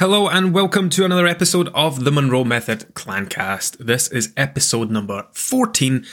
[0.00, 3.76] Hello and welcome to another episode of the Munro Method Clancast.
[3.76, 6.06] This is episode number 14.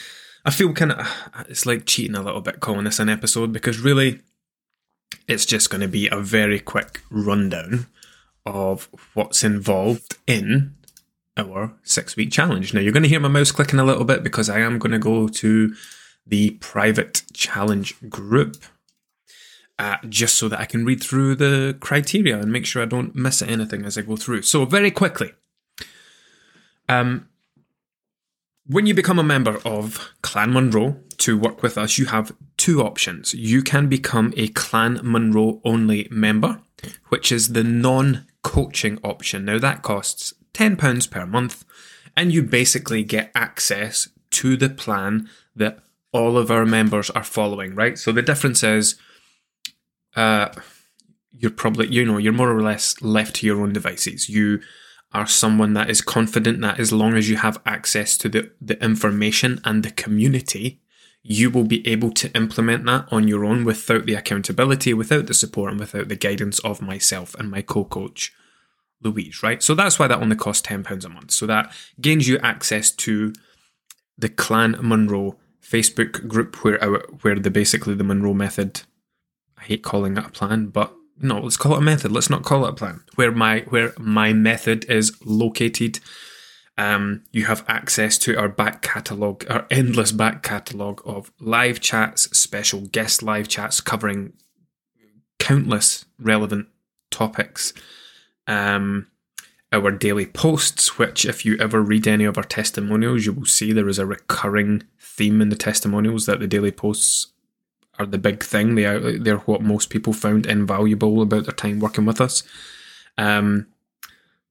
[0.43, 0.99] I feel kind of,
[1.33, 4.19] uh, it's like cheating a little bit calling this an episode because really
[5.25, 7.87] it's just going to be a very quick rundown
[8.45, 10.75] of what's involved in
[11.37, 12.73] our six week challenge.
[12.73, 14.91] Now you're going to hear my mouse clicking a little bit because I am going
[14.91, 15.73] to go to
[16.25, 18.57] the private challenge group
[19.79, 23.15] uh, just so that I can read through the criteria and make sure I don't
[23.15, 24.41] miss anything as I go through.
[24.43, 25.33] So, very quickly,
[26.89, 27.27] um,
[28.65, 32.81] when you become a member of Clan Munro to work with us, you have two
[32.81, 33.33] options.
[33.33, 36.61] You can become a Clan Munro only member,
[37.09, 39.45] which is the non coaching option.
[39.45, 41.65] Now, that costs £10 per month,
[42.15, 45.79] and you basically get access to the plan that
[46.11, 47.97] all of our members are following, right?
[47.97, 48.95] So, the difference is
[50.17, 50.51] uh,
[51.31, 54.27] you're probably, you know, you're more or less left to your own devices.
[54.27, 54.59] You
[55.13, 58.83] are someone that is confident that as long as you have access to the, the
[58.83, 60.81] information and the community,
[61.21, 65.33] you will be able to implement that on your own without the accountability, without the
[65.33, 68.33] support, and without the guidance of myself and my co coach,
[69.03, 69.61] Louise, right?
[69.61, 71.31] So that's why that only costs £10 a month.
[71.31, 71.71] So that
[72.01, 73.33] gains you access to
[74.17, 76.79] the Clan Munro Facebook group where
[77.21, 78.81] where the basically the Munro method
[79.57, 82.11] I hate calling it a plan, but no, let's call it a method.
[82.11, 83.03] Let's not call it a plan.
[83.15, 85.99] Where my where my method is located,
[86.77, 92.23] um, you have access to our back catalogue, our endless back catalogue of live chats,
[92.37, 94.33] special guest live chats covering
[95.39, 96.67] countless relevant
[97.09, 97.73] topics.
[98.45, 99.07] Um,
[99.73, 103.73] our daily posts, which, if you ever read any of our testimonials, you will see
[103.73, 107.27] there is a recurring theme in the testimonials that the daily posts
[107.99, 108.75] are the big thing.
[108.75, 112.43] They are they're what most people found invaluable about their time working with us.
[113.17, 113.67] Um,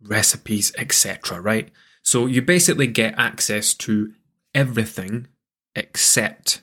[0.02, 1.40] recipes, etc.
[1.40, 1.70] Right.
[2.02, 4.12] So you basically get access to
[4.54, 5.28] everything
[5.74, 6.62] except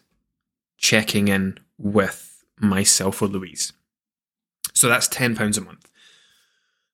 [0.78, 3.74] checking in with myself or Louise.
[4.74, 5.90] So that's ten pounds a month.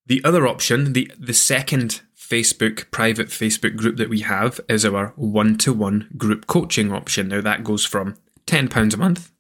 [0.06, 5.14] The other option, the the second Facebook private Facebook group that we have is our
[5.16, 7.30] one to one group coaching option.
[7.30, 9.32] Now that goes from ten pounds a month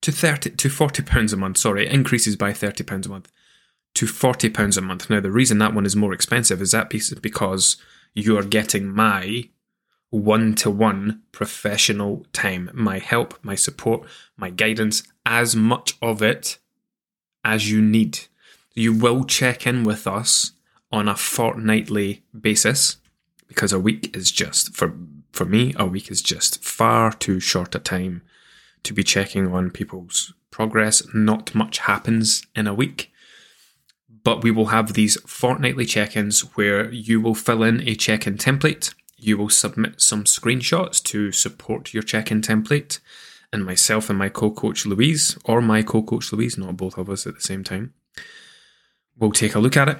[0.00, 3.30] to 30 to 40 pounds a month sorry increases by 30 pounds a month
[3.94, 5.10] to 40 pounds a month.
[5.10, 7.76] Now the reason that one is more expensive is that piece because
[8.14, 9.48] you are getting my
[10.10, 14.02] one-to-one professional time my help my support
[14.36, 16.58] my guidance as much of it
[17.44, 18.20] as you need.
[18.74, 20.52] You will check in with us
[20.92, 22.96] on a fortnightly basis
[23.48, 24.94] because a week is just for
[25.32, 28.22] for me a week is just far too short a time
[28.82, 31.02] to be checking on people's progress.
[31.14, 33.12] Not much happens in a week,
[34.24, 38.26] but we will have these fortnightly check ins where you will fill in a check
[38.26, 38.94] in template.
[39.16, 43.00] You will submit some screenshots to support your check in template,
[43.52, 47.10] and myself and my co coach Louise, or my co coach Louise, not both of
[47.10, 47.94] us at the same time,
[49.18, 49.98] will take a look at it.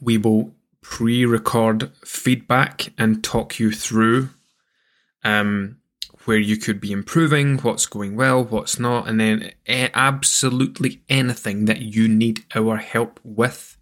[0.00, 4.30] We will pre record feedback and talk you through
[5.24, 5.78] um,
[6.24, 11.80] where you could be improving, what's going well, what's not, and then absolutely anything that
[11.80, 13.76] you need our help with,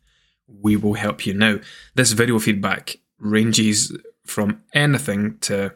[0.46, 1.34] we will help you.
[1.34, 1.58] Now,
[1.94, 5.72] this video feedback ranges from anything to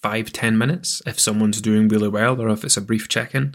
[0.00, 3.54] five, ten minutes if someone's doing really well or if it's a brief check in.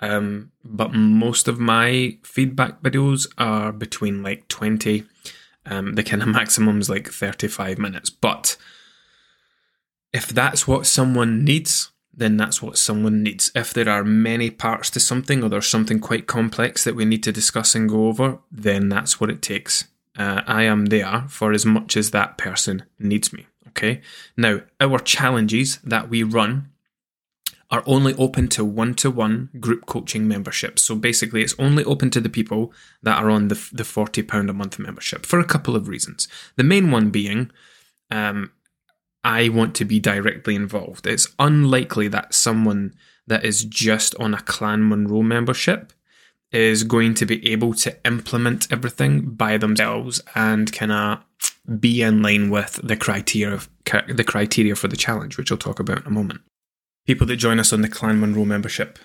[0.00, 5.04] Um, but most of my feedback videos are between like 20,
[5.66, 8.10] um, the kind of maximum is like 35 minutes.
[8.10, 8.56] But
[10.12, 13.50] if that's what someone needs, then that's what someone needs.
[13.54, 17.22] If there are many parts to something or there's something quite complex that we need
[17.22, 19.88] to discuss and go over, then that's what it takes.
[20.16, 23.46] Uh, I am there for as much as that person needs me.
[23.68, 24.02] Okay.
[24.36, 26.68] Now, our challenges that we run
[27.70, 30.82] are only open to one to one group coaching memberships.
[30.82, 34.52] So basically, it's only open to the people that are on the, the £40 a
[34.52, 36.28] month membership for a couple of reasons.
[36.56, 37.50] The main one being,
[38.10, 38.52] um,
[39.24, 41.06] I want to be directly involved.
[41.06, 42.94] It's unlikely that someone
[43.26, 45.92] that is just on a Clan Munro membership
[46.50, 51.24] is going to be able to implement everything by themselves and kind of
[51.80, 53.68] be in line with the criteria of,
[54.08, 56.40] the criteria for the challenge, which I'll talk about in a moment.
[57.06, 58.98] People that join us on the Clan Munro membership,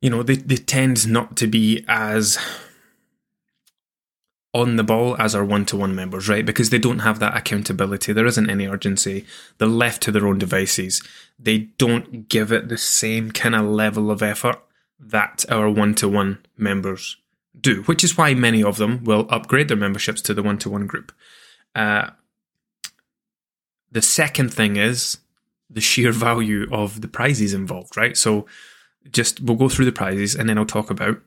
[0.00, 2.38] you know, they, they tend not to be as
[4.54, 6.44] on the ball as our one to one members, right?
[6.44, 8.12] Because they don't have that accountability.
[8.12, 9.24] There isn't any urgency.
[9.58, 11.02] They're left to their own devices.
[11.38, 14.62] They don't give it the same kind of level of effort
[15.00, 17.16] that our one to one members
[17.58, 20.70] do, which is why many of them will upgrade their memberships to the one to
[20.70, 21.12] one group.
[21.74, 22.10] Uh,
[23.90, 25.18] the second thing is
[25.70, 28.16] the sheer value of the prizes involved, right?
[28.16, 28.46] So
[29.10, 31.20] just we'll go through the prizes and then I'll talk about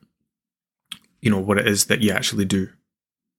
[1.20, 2.68] you know what it is that you actually do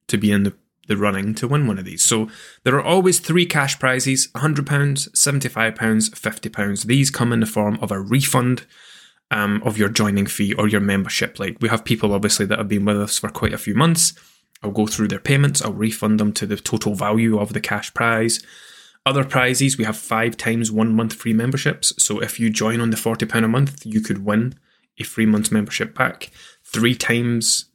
[0.08, 0.54] to be in the,
[0.88, 2.04] the running to win one of these.
[2.04, 2.30] So
[2.64, 6.86] there are always three cash prizes: £100, £75, £50.
[6.86, 8.66] These come in the form of a refund
[9.32, 11.40] um, of your joining fee or your membership.
[11.40, 14.14] Like we have people obviously that have been with us for quite a few months.
[14.64, 15.62] I'll go through their payments.
[15.62, 18.42] I'll refund them to the total value of the cash prize.
[19.06, 21.94] Other prizes, we have five times one month free memberships.
[22.04, 24.56] So if you join on the £40 a month, you could win
[25.00, 26.32] a free month's membership back.
[26.64, 27.66] Three times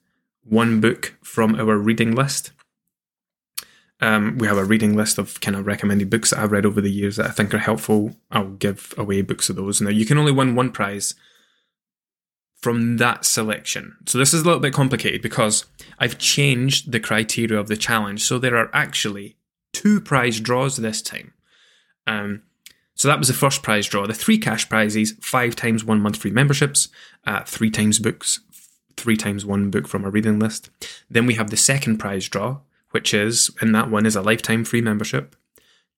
[0.44, 2.53] one book from our reading list.
[4.00, 6.81] Um, we have a reading list of kind of recommended books that I've read over
[6.81, 8.17] the years that I think are helpful.
[8.33, 9.81] I'll give away books of those.
[9.81, 11.15] Now, you can only win one prize
[12.61, 13.97] from that selection.
[14.06, 15.67] So this is a little bit complicated because
[15.99, 18.25] I've changed the criteria of the challenge.
[18.25, 19.37] So there are actually
[19.73, 21.35] two prize draws this time.
[22.06, 22.43] Um,
[22.95, 24.06] so that was the first prize draw.
[24.06, 26.88] The three cash prizes, five times one month free memberships,
[27.27, 28.41] uh, three times books,
[28.97, 30.71] three times one book from our reading list.
[31.11, 32.59] Then we have the second prize draw,
[32.91, 35.37] which is, and that one is a lifetime free membership,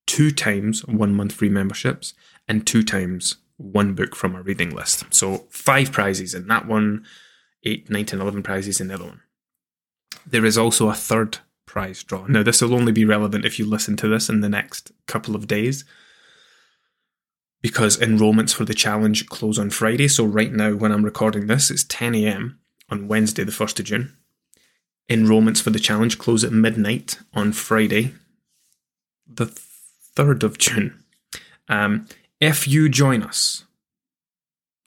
[0.06, 2.14] two times one month free memberships,
[2.48, 5.04] and two times one book from our reading list.
[5.12, 7.04] So five prizes in that one,
[7.64, 9.20] eight, nine, ten, eleven prizes in the other one.
[10.26, 12.26] There is also a third prize draw.
[12.26, 15.34] Now, this will only be relevant if you listen to this in the next couple
[15.34, 15.84] of days
[17.62, 20.06] because enrollments for the challenge close on Friday.
[20.06, 22.58] So, right now, when I'm recording this, it's 10 a.m.
[22.90, 24.16] on Wednesday, the 1st of June.
[25.10, 28.14] Enrollments for the challenge close at midnight on Friday,
[29.26, 29.46] the
[30.16, 31.04] 3rd of June.
[31.68, 32.06] Um,
[32.40, 33.64] if you join us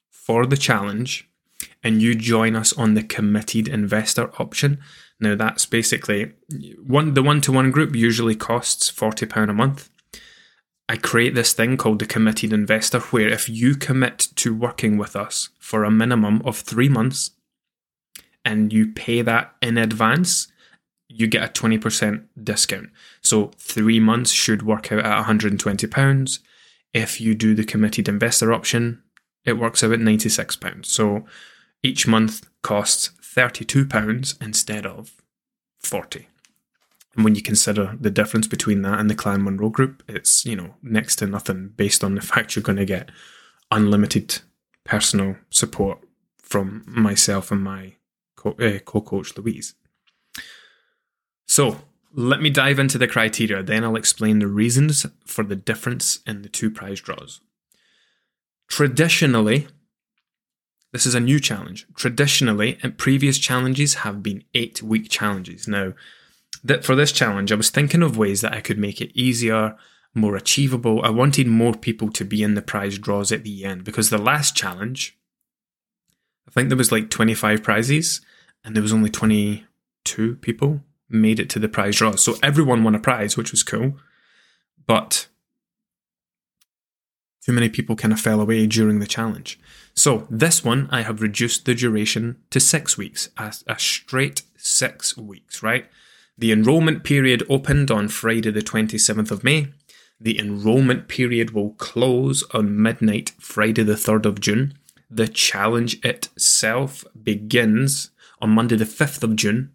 [0.10, 1.30] for the challenge
[1.84, 4.80] and you join us on the committed investor option,
[5.20, 6.34] now that's basically
[6.86, 9.90] one the one to one group usually costs £40 a month.
[10.90, 15.16] I create this thing called the committed investor where if you commit to working with
[15.16, 17.32] us for a minimum of three months
[18.48, 20.48] and you pay that in advance,
[21.08, 22.90] you get a 20% discount.
[23.22, 26.40] So three months should work out at £120.
[26.94, 29.04] If you do the committed investor option,
[29.46, 30.86] it works out at £96.
[30.86, 31.26] So
[31.84, 35.12] each month costs £32 instead of
[35.80, 36.28] 40
[37.18, 40.56] and when you consider the difference between that and the Clan Munro group, it's, you
[40.56, 43.10] know, next to nothing based on the fact you're going to get
[43.72, 44.40] unlimited
[44.84, 46.00] personal support
[46.38, 47.96] from myself and my
[48.38, 49.76] co uh, coach Louise.
[51.48, 51.82] So,
[52.14, 56.42] let me dive into the criteria, then I'll explain the reasons for the difference in
[56.42, 57.42] the two prize draws.
[58.70, 59.68] Traditionally,
[60.94, 61.86] this is a new challenge.
[61.96, 65.68] Traditionally, and previous challenges have been eight week challenges.
[65.68, 65.94] Now,
[66.64, 69.78] that for this challenge, I was thinking of ways that I could make it easier,
[70.14, 71.02] more achievable.
[71.04, 74.18] I wanted more people to be in the prize draws at the end because the
[74.18, 75.18] last challenge,
[76.48, 78.22] I think there was like 25 prizes
[78.64, 82.16] and there was only 22 people made it to the prize draw.
[82.16, 83.94] So everyone won a prize, which was cool.
[84.86, 85.28] But
[87.46, 89.60] too many people kind of fell away during the challenge.
[89.94, 95.16] So this one, I have reduced the duration to six weeks, a, a straight six
[95.18, 95.86] weeks, right?
[96.38, 99.70] The enrollment period opened on Friday, the 27th of May.
[100.20, 104.78] The enrollment period will close on midnight, Friday, the 3rd of June.
[105.10, 108.12] The challenge itself begins
[108.42, 109.74] on Monday, the 5th of June,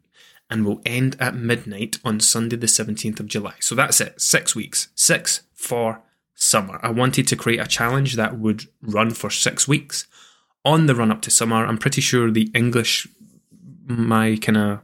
[0.50, 3.54] and will end at midnight on Sunday, the 17th of July.
[3.60, 4.88] So that's it, six weeks.
[4.94, 6.02] Six for
[6.34, 6.78] summer.
[6.82, 10.06] I wanted to create a challenge that would run for six weeks
[10.64, 11.64] on the run up to summer.
[11.64, 13.08] I'm pretty sure the English,
[13.86, 14.80] my kind of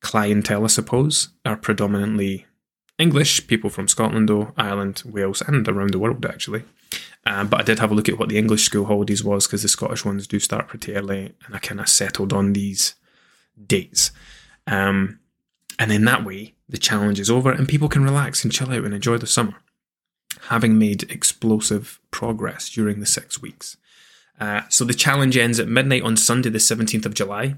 [0.00, 2.46] clientele, I suppose, are predominantly
[2.98, 6.64] English, people from Scotland, though, Ireland, Wales, and around the world, actually.
[7.26, 9.62] Um, but I did have a look at what the English school holidays was because
[9.62, 12.94] the Scottish ones do start pretty early, and I kind of settled on these
[13.66, 14.10] dates.
[14.66, 15.20] Um,
[15.78, 18.84] and in that way, the challenge is over and people can relax and chill out
[18.84, 19.56] and enjoy the summer,
[20.48, 23.76] having made explosive progress during the six weeks.
[24.38, 27.56] Uh, so the challenge ends at midnight on Sunday, the 17th of July.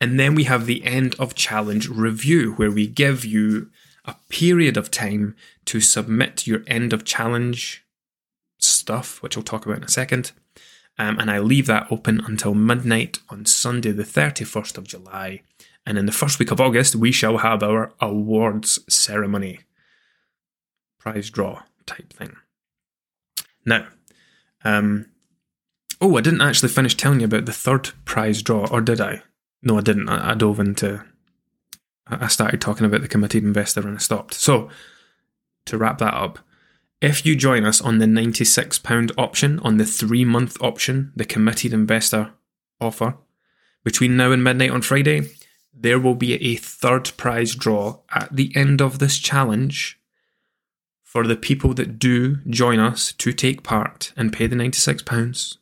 [0.00, 3.70] And then we have the end of challenge review, where we give you
[4.04, 5.36] a period of time
[5.66, 7.85] to submit your end of challenge
[8.66, 10.32] stuff, which I'll talk about in a second.
[10.98, 15.42] Um, and I leave that open until midnight on Sunday, the 31st of July.
[15.84, 19.60] And in the first week of August, we shall have our awards ceremony,
[20.98, 22.36] prize draw type thing.
[23.64, 23.86] Now,
[24.64, 25.06] um,
[26.00, 29.22] oh, I didn't actually finish telling you about the third prize draw, or did I?
[29.66, 30.08] no, I didn't.
[30.08, 31.02] I, I dove into.
[32.06, 34.34] I started talking about the committed investor and I stopped.
[34.34, 34.70] So,
[35.66, 36.38] to wrap that up,
[37.00, 41.72] if you join us on the £96 option, on the three month option, the committed
[41.72, 42.32] investor
[42.80, 43.16] offer,
[43.84, 45.28] between now and midnight on Friday,
[45.72, 50.00] there will be a third prize draw at the end of this challenge
[51.02, 55.56] for the people that do join us to take part and pay the £96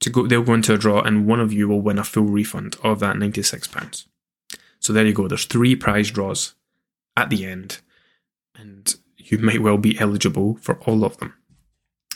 [0.00, 2.24] to go they'll go into a draw and one of you will win a full
[2.24, 4.06] refund of that £96
[4.80, 5.28] so there you go.
[5.28, 6.54] There's three prize draws
[7.16, 7.80] at the end.
[8.54, 8.94] And
[9.30, 11.34] you might well be eligible for all of them.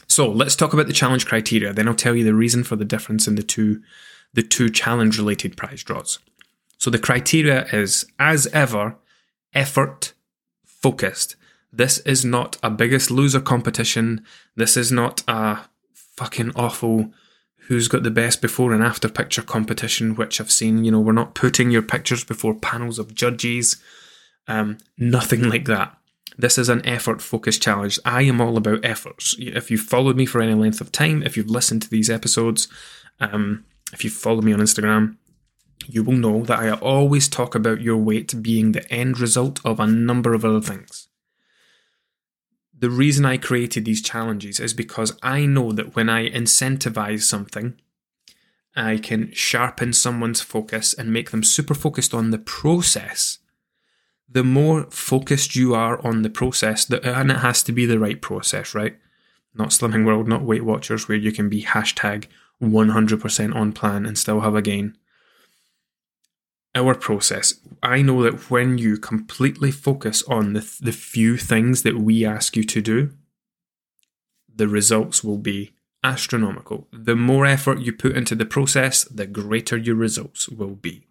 [0.08, 1.72] So let's talk about the challenge criteria.
[1.72, 3.80] Then i'll tell you the reason for the difference in the two
[4.34, 6.18] the two challenge related prize draws.
[6.78, 8.96] So the criteria is as ever
[9.54, 10.12] effort
[10.64, 11.36] focused.
[11.72, 14.24] This is not a biggest loser competition.
[14.56, 15.60] This is not a
[15.94, 17.12] fucking awful
[17.68, 20.84] who's got the best before and after picture competition, which I've seen.
[20.84, 23.80] You know, we're not putting your pictures before panels of judges,
[24.48, 25.96] um, nothing like that.
[26.36, 27.98] This is an effort focused challenge.
[28.04, 29.34] I am all about efforts.
[29.38, 32.68] If you've followed me for any length of time, if you've listened to these episodes,
[33.20, 35.16] um, if you've followed me on Instagram,
[35.86, 39.80] you will know that I always talk about your weight being the end result of
[39.80, 41.08] a number of other things
[42.82, 47.80] the reason I created these challenges is because I know that when I incentivize something,
[48.74, 53.38] I can sharpen someone's focus and make them super focused on the process.
[54.32, 58.20] The more focused you are on the process, and it has to be the right
[58.20, 58.96] process, right?
[59.54, 62.26] Not Slimming World, not Weight Watchers, where you can be hashtag
[62.62, 64.96] 100% on plan and still have a gain
[66.74, 71.98] our process, I know that when you completely focus on the, the few things that
[71.98, 73.10] we ask you to do,
[74.54, 75.72] the results will be
[76.02, 76.88] astronomical.
[76.92, 81.06] The more effort you put into the process, the greater your results will be.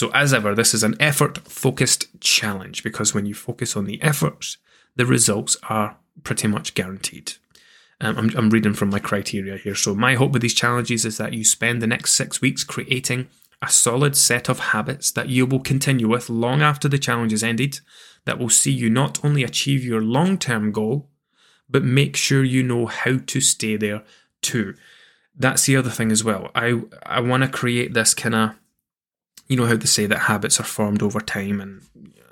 [0.00, 4.02] So, as ever, this is an effort focused challenge because when you focus on the
[4.02, 4.56] efforts,
[4.96, 7.34] the results are pretty much guaranteed.
[8.00, 9.74] Um, I'm, I'm reading from my criteria here.
[9.74, 13.28] So, my hope with these challenges is that you spend the next six weeks creating
[13.60, 17.44] a solid set of habits that you will continue with long after the challenge is
[17.44, 17.80] ended
[18.24, 21.10] that will see you not only achieve your long term goal,
[21.68, 24.02] but make sure you know how to stay there
[24.40, 24.74] too.
[25.36, 26.50] That's the other thing as well.
[26.54, 28.54] I, I want to create this kind of,
[29.50, 31.82] you know, how they say that habits are formed over time, and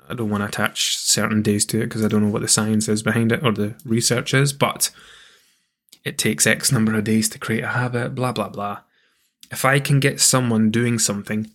[0.09, 2.47] I don't want to attach certain days to it because I don't know what the
[2.47, 4.89] science is behind it or the research is, but
[6.03, 8.79] it takes X number of days to create a habit, blah, blah, blah
[9.51, 11.49] if I can get someone doing something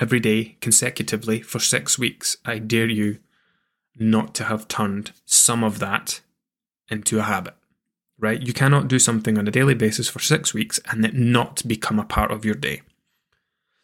[0.00, 3.18] every day consecutively for six weeks, I dare you
[3.96, 6.20] not to have turned some of that
[6.88, 7.54] into a habit,
[8.18, 8.40] right?
[8.40, 11.98] You cannot do something on a daily basis for six weeks and it not become
[11.98, 12.82] a part of your day.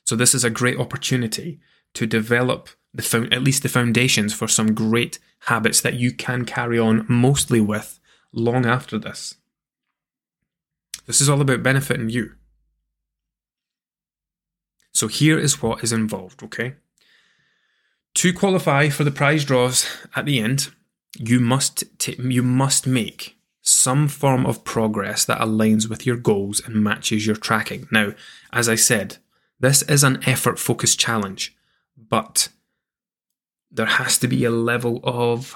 [0.08, 1.60] So, this is a great opportunity
[1.92, 6.78] to develop the at least the foundations for some great habits that you can carry
[6.78, 8.00] on mostly with
[8.32, 9.34] long after this.
[11.06, 12.36] This is all about benefiting you.
[14.92, 16.76] So here is what is involved, okay?
[18.14, 19.86] To qualify for the prize draws
[20.16, 20.70] at the end,
[21.18, 26.62] you must t- you must make some form of progress that aligns with your goals
[26.64, 27.86] and matches your tracking.
[27.92, 28.14] Now,
[28.54, 29.18] as I said,
[29.60, 31.56] this is an effort focused challenge,
[31.96, 32.48] but
[33.70, 35.54] there has to be a level of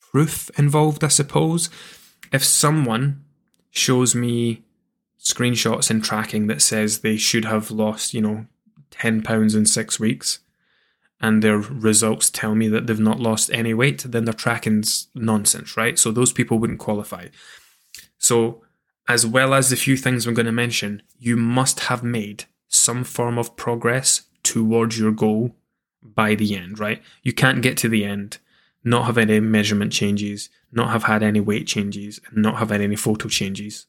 [0.00, 1.68] proof involved, I suppose.
[2.32, 3.24] If someone
[3.70, 4.62] shows me
[5.20, 8.46] screenshots and tracking that says they should have lost, you know,
[8.90, 10.38] 10 pounds in six weeks,
[11.20, 15.76] and their results tell me that they've not lost any weight, then their tracking's nonsense,
[15.76, 15.98] right?
[15.98, 17.28] So those people wouldn't qualify.
[18.18, 18.62] So,
[19.08, 23.02] as well as the few things I'm going to mention, you must have made some
[23.02, 25.56] form of progress towards your goal
[26.02, 27.02] by the end, right?
[27.22, 28.38] You can't get to the end,
[28.84, 32.80] not have any measurement changes, not have had any weight changes, and not have had
[32.80, 33.86] any photo changes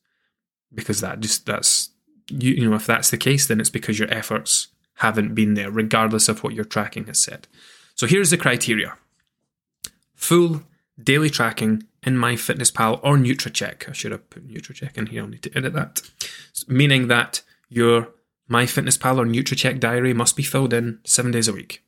[0.73, 1.89] because that just that's
[2.29, 5.71] you, you know if that's the case then it's because your efforts haven't been there
[5.71, 7.47] regardless of what your tracking has said
[7.95, 8.95] so here's the criteria
[10.15, 10.63] full
[11.01, 13.89] daily tracking in MyFitnessPal or Nutracheck.
[13.89, 15.23] I should have put Nutracheck in here.
[15.23, 16.01] I'll need to edit that.
[16.67, 18.09] Meaning that your
[18.49, 21.83] MyFitnessPal or Nutracheck diary must be filled in seven days a week.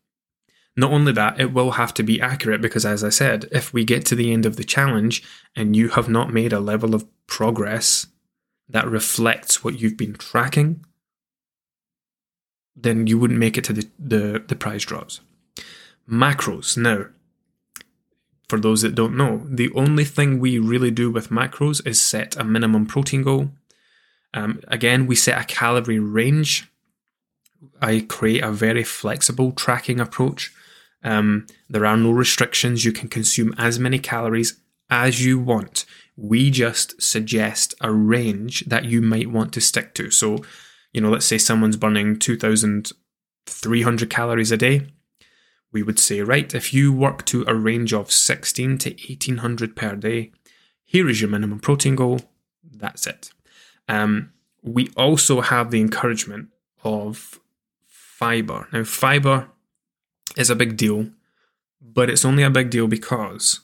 [0.75, 3.83] Not only that, it will have to be accurate because, as I said, if we
[3.83, 5.23] get to the end of the challenge
[5.55, 8.07] and you have not made a level of progress
[8.69, 10.85] that reflects what you've been tracking,
[12.75, 15.19] then you wouldn't make it to the, the, the prize draws.
[16.09, 16.77] Macros.
[16.77, 17.07] Now,
[18.51, 22.36] for those that don't know, the only thing we really do with macros is set
[22.36, 23.51] a minimum protein goal,
[24.34, 26.67] Um, again, we set a calorie range.
[27.81, 30.51] I create a very flexible tracking approach.
[31.01, 32.84] Um, there are no restrictions.
[32.84, 35.86] You can consume as many calories as you want.
[36.17, 40.12] We just suggest a range that you might want to stick to.
[40.12, 40.43] So,
[40.91, 44.88] you know, let's say someone's burning 2,300 calories a day.
[45.71, 49.95] We would say, right, if you work to a range of 16 to 1800 per
[49.95, 50.31] day,
[50.83, 52.19] here is your minimum protein goal.
[52.63, 53.31] That's it.
[53.87, 56.49] Um, we also have the encouragement
[56.83, 57.39] of
[57.87, 58.67] fiber.
[58.71, 59.49] Now, fiber
[60.35, 61.09] is a big deal,
[61.81, 63.61] but it's only a big deal because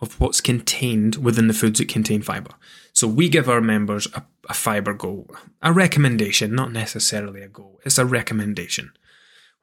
[0.00, 2.50] of what's contained within the foods that contain fiber.
[2.92, 5.30] So we give our members a, a fiber goal,
[5.62, 7.80] a recommendation, not necessarily a goal.
[7.84, 8.92] It's a recommendation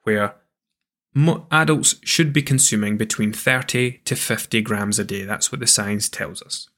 [0.02, 0.34] where
[1.50, 5.24] adults should be consuming between 30 to 50 grams a day.
[5.24, 6.68] That's what the science tells us.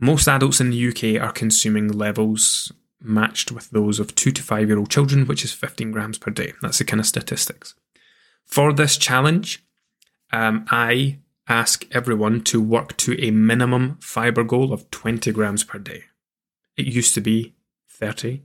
[0.00, 4.68] Most adults in the UK are consuming levels matched with those of 2 to 5
[4.68, 6.52] year old children, which is 15 grams per day.
[6.60, 7.74] That's the kind of statistics.
[8.44, 9.64] For this challenge,
[10.32, 11.18] um, I
[11.48, 16.04] ask everyone to work to a minimum fiber goal of 20 grams per day.
[16.76, 17.54] It used to be
[17.88, 18.42] 30,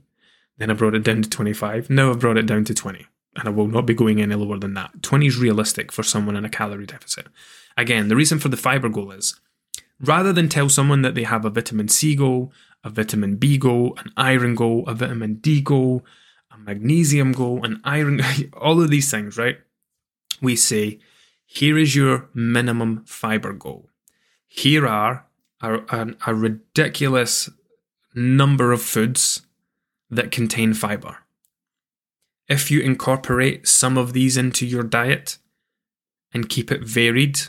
[0.58, 3.48] then I brought it down to 25, now I've brought it down to 20, and
[3.48, 5.02] I will not be going any lower than that.
[5.02, 7.26] 20 is realistic for someone in a calorie deficit.
[7.76, 9.38] Again, the reason for the fiber goal is
[10.00, 13.96] rather than tell someone that they have a vitamin C goal, a vitamin B goal,
[13.98, 16.04] an iron goal, a vitamin D goal,
[16.52, 18.20] a magnesium goal, an iron,
[18.54, 19.58] all of these things, right?
[20.40, 21.00] We say,
[21.46, 23.88] here is your minimum fiber goal.
[24.46, 25.26] Here are
[25.60, 27.50] a, a, a ridiculous
[28.14, 29.42] number of foods
[30.10, 31.18] that contain fiber.
[32.48, 35.38] If you incorporate some of these into your diet
[36.32, 37.40] and keep it varied,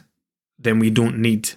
[0.58, 1.52] then we don't need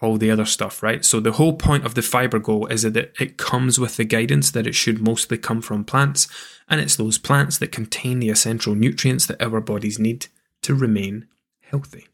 [0.00, 1.04] all the other stuff, right?
[1.04, 4.50] So the whole point of the fiber goal is that it comes with the guidance
[4.50, 6.26] that it should mostly come from plants,
[6.68, 10.26] and it's those plants that contain the essential nutrients that our bodies need
[10.62, 11.28] to remain
[11.60, 12.08] healthy.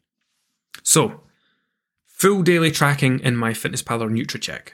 [0.83, 1.21] So,
[2.05, 4.69] full daily tracking in MyFitnessPal or Nutracheck.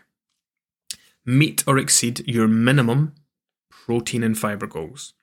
[1.26, 3.16] Meet or exceed your minimum
[3.70, 5.14] protein and fiber goals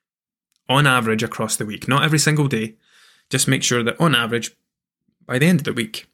[0.69, 2.75] on average across the week, not every single day.
[3.29, 4.55] Just make sure that on average,
[5.25, 6.07] by the end of the week,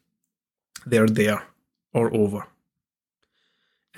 [0.85, 1.43] they're there
[1.93, 2.47] or over.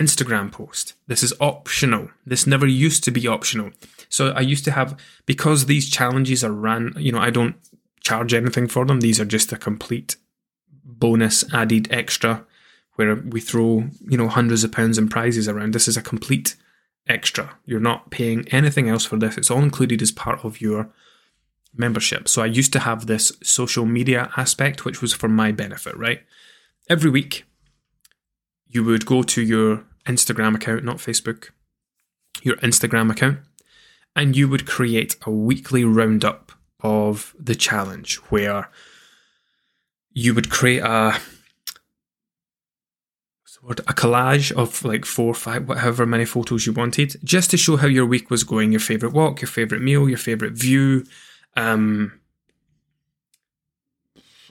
[0.00, 0.94] Instagram post.
[1.06, 2.08] This is optional.
[2.26, 3.70] This never used to be optional.
[4.08, 7.56] So I used to have, because these challenges are ran, you know, I don't
[8.00, 9.00] charge anything for them.
[9.00, 10.16] These are just a complete
[10.84, 12.44] bonus added extra
[12.96, 15.72] where we throw, you know, hundreds of pounds in prizes around.
[15.72, 16.56] This is a complete
[17.08, 17.56] extra.
[17.64, 19.36] You're not paying anything else for this.
[19.36, 20.90] It's all included as part of your
[21.74, 22.28] membership.
[22.28, 26.20] So I used to have this social media aspect, which was for my benefit, right?
[26.88, 27.44] Every week,
[28.66, 31.50] you would go to your Instagram account, not Facebook,
[32.42, 33.38] your Instagram account,
[34.14, 38.68] and you would create a weekly roundup of the challenge where
[40.10, 41.18] you would create a
[43.70, 47.76] a collage of like four, or five, whatever many photos you wanted, just to show
[47.76, 51.04] how your week was going, your favorite walk, your favorite meal, your favorite view,
[51.56, 52.18] um,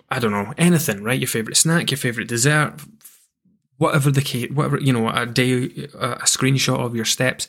[0.10, 1.20] I don't know, anything, right?
[1.20, 2.76] Your favorite snack, your favorite dessert,
[3.78, 7.48] whatever the case, whatever you know, a day, a screenshot of your steps,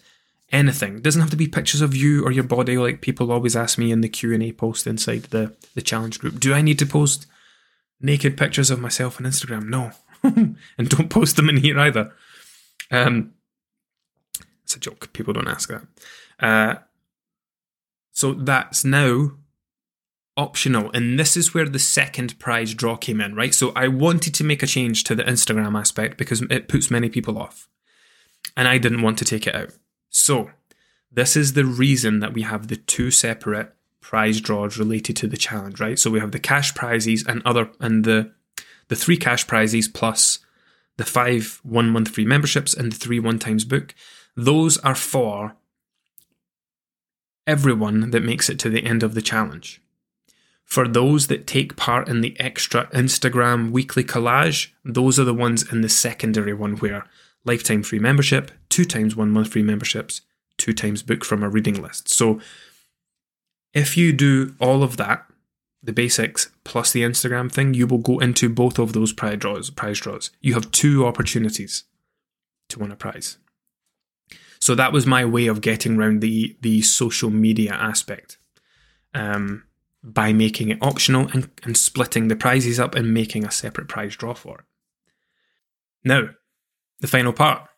[0.51, 0.97] anything.
[0.97, 2.79] It doesn't have to be pictures of you or your body.
[2.79, 6.19] Like people always ask me in the Q and A post inside the the challenge
[6.19, 7.27] group, do I need to post
[8.01, 9.69] naked pictures of myself on Instagram?
[9.69, 9.93] No,
[10.79, 12.13] and don't post them in here either.
[12.91, 13.33] Um,
[14.65, 15.13] it's a joke.
[15.13, 15.87] People don't ask that.
[16.39, 16.81] Uh,
[18.13, 19.33] so that's now
[20.37, 20.91] optional.
[20.93, 23.55] And this is where the second prize draw came in, right?
[23.55, 27.09] So I wanted to make a change to the Instagram aspect because it puts many
[27.09, 27.69] people off.
[28.57, 29.71] And I didn't want to take it out.
[30.11, 30.51] So
[31.11, 35.37] this is the reason that we have the two separate prize draws related to the
[35.37, 35.99] challenge, right?
[35.99, 38.33] So we have the cash prizes and other and the
[38.89, 40.39] the three cash prizes plus
[40.97, 43.95] the five one month free memberships and the three one times book.
[44.37, 45.57] Those are for
[47.47, 49.81] everyone that makes it to the end of the challenge.
[50.65, 55.71] For those that take part in the extra Instagram weekly collage, those are the ones
[55.71, 57.05] in the secondary one where
[57.45, 60.23] lifetime free membership, two times one month free memberships,
[60.57, 62.09] two times book from a reading list.
[62.09, 62.41] So
[63.75, 65.27] if you do all of that,
[65.83, 69.71] the basics plus the Instagram thing, you will go into both of those prize draws.
[69.71, 70.31] Prize draws.
[70.41, 71.85] You have two opportunities
[72.69, 73.39] to win a prize.
[74.61, 78.39] So that was my way of getting around the the social media aspect.
[79.15, 79.65] Um,
[80.03, 84.17] by making it optional and, and splitting the prizes up and making a separate prize
[84.17, 84.65] draw for it.
[86.05, 86.31] Now,
[87.01, 87.69] the final part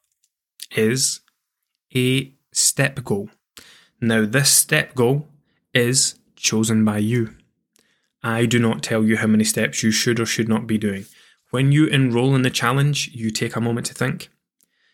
[0.74, 1.20] is
[1.94, 3.28] a step goal.
[4.00, 5.28] Now, this step goal
[5.74, 7.34] is chosen by you.
[8.24, 11.04] I do not tell you how many steps you should or should not be doing.
[11.50, 14.30] When you enroll in the challenge, you take a moment to think.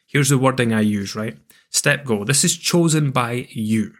[0.06, 1.38] Here's the wording I use, right?
[1.70, 2.24] Step goal.
[2.24, 3.94] This is chosen by you.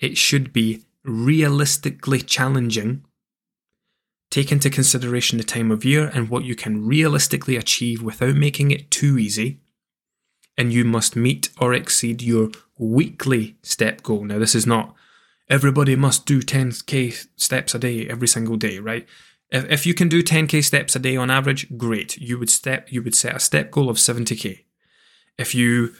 [0.00, 3.04] It should be realistically challenging.
[4.32, 8.72] Take into consideration the time of year and what you can realistically achieve without making
[8.72, 9.60] it too easy.
[10.58, 14.24] And you must meet or exceed your weekly step goal.
[14.24, 14.96] Now, this is not
[15.52, 19.06] everybody must do 10k steps a day every single day, right?
[19.50, 22.16] If, if you can do 10k steps a day on average, great.
[22.16, 24.64] You would step you would set a step goal of 70k.
[25.36, 25.92] If you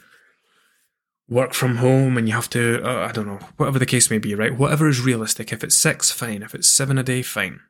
[1.29, 4.19] work from home and you have to uh, I don't know, whatever the case may
[4.19, 4.57] be, right?
[4.57, 5.53] Whatever is realistic.
[5.53, 6.43] If it's 6, fine.
[6.43, 7.61] If it's 7 a day, fine.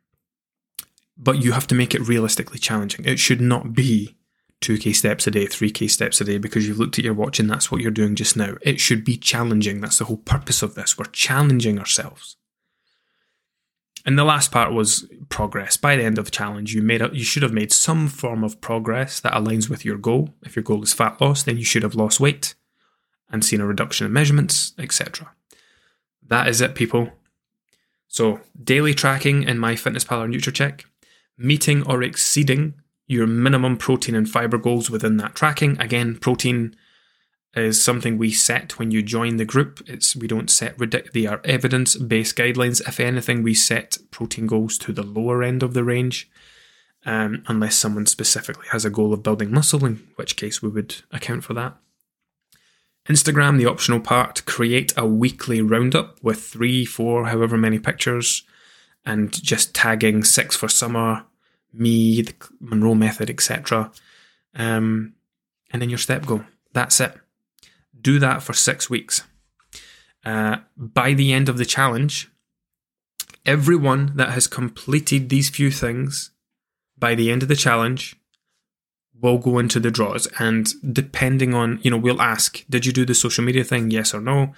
[1.17, 3.05] But you have to make it realistically challenging.
[3.05, 4.17] It should not be
[4.63, 7.51] 2k steps a day, 3k steps a day because you've looked at your watch and
[7.51, 8.55] that's what you're doing just now.
[8.63, 9.81] It should be challenging.
[9.81, 10.97] That's the whole purpose of this.
[10.97, 12.37] We're challenging ourselves.
[14.05, 15.77] And the last part was progress.
[15.77, 18.43] By the end of the challenge, you made a, you should have made some form
[18.43, 20.31] of progress that aligns with your goal.
[20.43, 22.55] If your goal is fat loss, then you should have lost weight
[23.31, 25.33] and seen a reduction in measurements, etc.
[26.27, 27.13] That is it, people.
[28.09, 30.85] So, daily tracking in MyFitnessPal or Nutracheck,
[31.39, 32.75] meeting or exceeding
[33.07, 35.81] your minimum protein and fiber goals within that tracking.
[35.81, 36.77] Again, protein
[37.55, 39.83] is something we set when you join the group.
[39.87, 40.79] It's we don't set
[41.13, 42.87] they are evidence based guidelines.
[42.87, 46.31] If anything, we set protein goals to the lower end of the range,
[47.05, 51.03] um, unless someone specifically has a goal of building muscle, in which case we would
[51.11, 51.77] account for that.
[53.09, 58.45] Instagram, the optional part, create a weekly roundup with three, four, however many pictures,
[59.05, 61.25] and just tagging six for summer,
[61.73, 63.91] me, the Munro method, etc.
[64.55, 65.15] Um,
[65.71, 66.43] and then your step goal.
[66.73, 67.15] That's it.
[68.01, 69.23] Do that for six weeks.
[70.25, 72.31] Uh, by the end of the challenge,
[73.45, 76.31] everyone that has completed these few things
[76.97, 78.17] by the end of the challenge
[79.21, 80.27] will go into the draws.
[80.39, 83.91] And depending on, you know, we'll ask, did you do the social media thing?
[83.91, 84.55] Yes or no.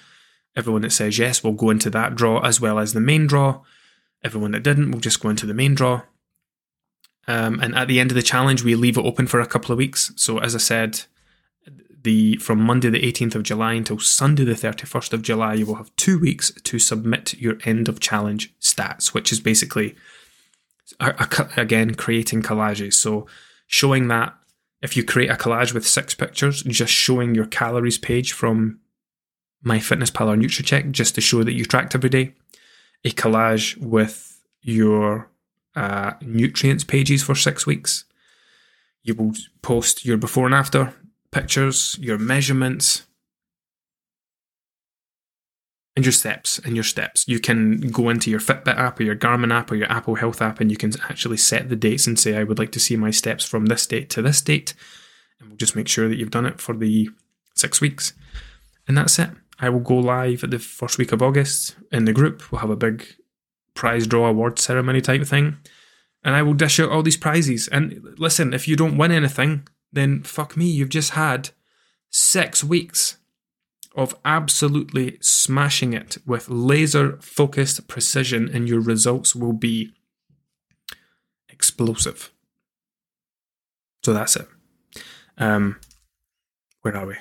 [0.56, 3.60] Everyone that says yes will go into that draw as well as the main draw.
[4.22, 6.02] Everyone that didn't will just go into the main draw.
[7.26, 9.72] Um, and at the end of the challenge, we leave it open for a couple
[9.72, 10.12] of weeks.
[10.16, 11.02] So, as I said,
[12.02, 15.76] the from Monday the 18th of July until Sunday the 31st of July, you will
[15.76, 19.96] have two weeks to submit your end of challenge stats, which is basically
[21.56, 22.94] again creating collages.
[22.94, 23.26] So,
[23.66, 24.34] showing that
[24.82, 28.80] if you create a collage with six pictures, just showing your calories page from
[29.64, 32.34] MyFitnessPal or Nutracheck, just to show that you tracked every day,
[33.02, 35.30] a collage with your
[35.76, 38.04] uh, nutrients pages for six weeks.
[39.02, 39.32] You will
[39.62, 40.94] post your before and after
[41.30, 43.06] pictures, your measurements,
[45.96, 47.26] and your steps and your steps.
[47.28, 50.42] You can go into your Fitbit app or your Garmin app or your Apple Health
[50.42, 52.96] app and you can actually set the dates and say, I would like to see
[52.96, 54.74] my steps from this date to this date.
[55.38, 57.10] And we'll just make sure that you've done it for the
[57.54, 58.12] six weeks.
[58.88, 59.30] And that's it.
[59.60, 62.50] I will go live at the first week of August in the group.
[62.50, 63.06] We'll have a big
[63.74, 65.58] prize draw award ceremony type thing.
[66.22, 67.68] And I will dish out all these prizes.
[67.68, 71.50] And listen, if you don't win anything, then fuck me, you've just had
[72.10, 73.18] six weeks
[73.94, 79.92] of absolutely smashing it with laser focused precision, and your results will be
[81.48, 82.32] explosive.
[84.02, 84.48] So that's it.
[85.38, 85.76] Um,
[86.82, 87.14] where are we?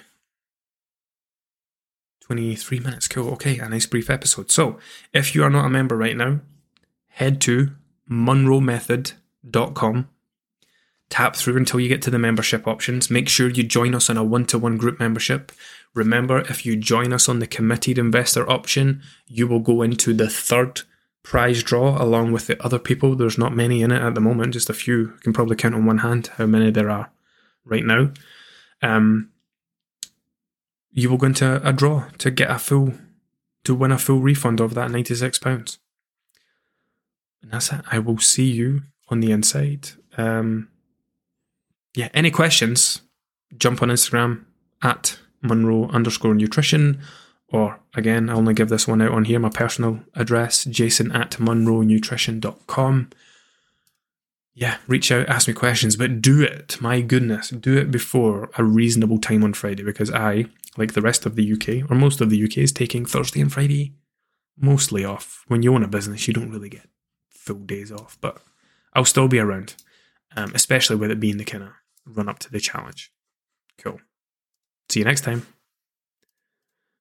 [2.28, 3.08] 23 minutes.
[3.08, 3.32] Cool.
[3.34, 4.50] Okay, a nice brief episode.
[4.50, 4.80] So,
[5.14, 6.40] if you are not a member right now,
[7.10, 7.72] head to
[8.10, 10.10] munromethod.com.
[11.10, 13.12] Tap through until you get to the membership options.
[13.12, 15.52] Make sure you join us on a one to one group membership.
[15.94, 20.30] Remember, if you join us on the committed investor option, you will go into the
[20.30, 20.82] third
[21.22, 23.16] prize draw along with the other people.
[23.16, 24.98] There's not many in it at the moment, just a few.
[24.98, 27.12] You can probably count on one hand how many there are
[27.66, 28.12] right now.
[28.82, 29.30] Um,
[30.93, 32.93] you will go into a draw to get a full,
[33.63, 35.77] to win a full refund of that £96.
[37.41, 37.82] And that's it.
[37.91, 39.89] I will see you on the inside.
[40.17, 40.69] Um,
[41.95, 43.01] yeah, any questions?
[43.58, 44.45] Jump on Instagram
[44.82, 47.01] at Munro underscore nutrition.
[47.49, 51.32] Or again, I only give this one out on here, my personal address, jason at
[51.32, 53.10] munronutrition.com.
[54.56, 56.79] Yeah, reach out, ask me questions, but do it.
[56.79, 60.45] My goodness, do it before a reasonable time on Friday because I,
[60.78, 63.52] like the rest of the UK, or most of the UK, is taking Thursday and
[63.52, 63.94] Friday
[64.58, 65.44] mostly off.
[65.48, 66.90] When you own a business, you don't really get
[67.30, 68.42] full days off, but
[68.94, 69.76] I'll still be around,
[70.36, 71.70] um, especially with it being the kind of
[72.06, 73.12] run up to the challenge.
[73.78, 74.00] Cool.
[74.90, 75.46] See you next time.